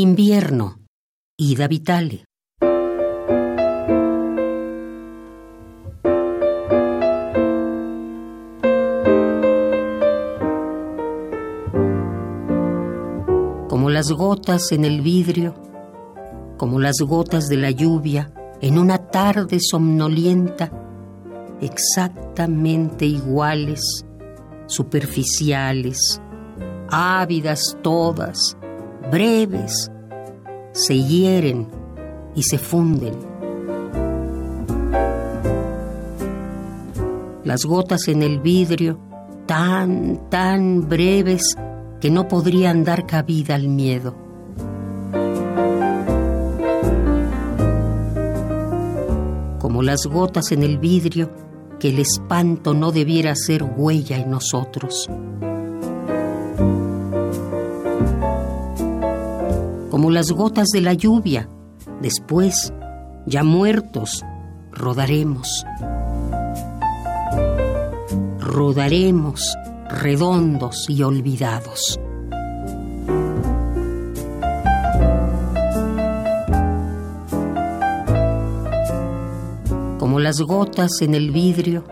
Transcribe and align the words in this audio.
Invierno, 0.00 0.76
Ida 1.36 1.66
Vitale. 1.66 2.24
Como 13.68 13.90
las 13.90 14.12
gotas 14.12 14.70
en 14.70 14.84
el 14.84 15.00
vidrio, 15.00 15.56
como 16.56 16.78
las 16.78 16.98
gotas 17.00 17.48
de 17.48 17.56
la 17.56 17.72
lluvia 17.72 18.32
en 18.60 18.78
una 18.78 18.98
tarde 18.98 19.58
somnolienta, 19.60 20.70
exactamente 21.60 23.04
iguales, 23.04 24.06
superficiales, 24.68 26.22
ávidas 26.88 27.76
todas, 27.82 28.56
breves, 29.10 29.90
se 30.72 31.02
hieren 31.02 31.68
y 32.34 32.42
se 32.42 32.58
funden. 32.58 33.14
Las 37.44 37.64
gotas 37.64 38.08
en 38.08 38.22
el 38.22 38.40
vidrio, 38.40 39.00
tan, 39.46 40.28
tan 40.28 40.88
breves 40.88 41.56
que 42.00 42.10
no 42.10 42.28
podrían 42.28 42.84
dar 42.84 43.06
cabida 43.06 43.54
al 43.54 43.68
miedo. 43.68 44.14
Como 49.58 49.82
las 49.82 50.06
gotas 50.06 50.52
en 50.52 50.62
el 50.62 50.78
vidrio, 50.78 51.30
que 51.78 51.88
el 51.88 51.98
espanto 51.98 52.74
no 52.74 52.92
debiera 52.92 53.34
ser 53.34 53.62
huella 53.62 54.18
en 54.18 54.30
nosotros. 54.30 55.08
Como 59.98 60.12
las 60.12 60.30
gotas 60.30 60.68
de 60.68 60.80
la 60.80 60.94
lluvia. 60.94 61.48
Después, 62.00 62.72
ya 63.26 63.42
muertos, 63.42 64.24
rodaremos. 64.70 65.66
Rodaremos 68.38 69.56
redondos 69.88 70.88
y 70.88 71.02
olvidados. 71.02 71.98
Como 79.98 80.20
las 80.20 80.40
gotas 80.42 80.92
en 81.00 81.16
el 81.16 81.32
vidrio, 81.32 81.82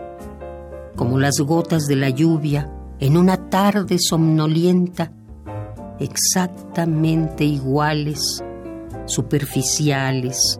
como 0.95 1.19
las 1.19 1.41
gotas 1.41 1.87
de 1.87 1.97
la 1.97 2.09
lluvia 2.09 2.71
en 3.01 3.17
una 3.17 3.49
tarde 3.49 3.97
somnolienta, 3.99 5.11
exactamente 5.99 7.43
iguales, 7.43 8.43
superficiales, 9.05 10.59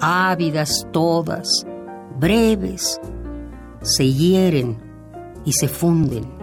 ávidas 0.00 0.86
todas, 0.92 1.66
breves, 2.18 3.00
se 3.82 4.12
hieren 4.12 4.78
y 5.44 5.52
se 5.52 5.68
funden. 5.68 6.38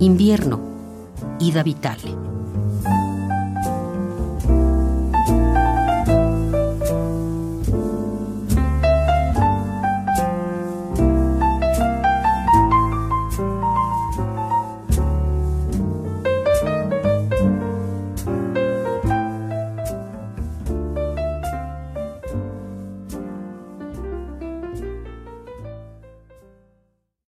Invierno, 0.00 0.60
Ida 1.38 1.62
Vitale. 1.62 2.31